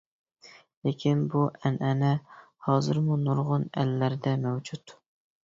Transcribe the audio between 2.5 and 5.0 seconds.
ھازىرمۇ نۇرغۇن ئەللەردە مەۋجۇت.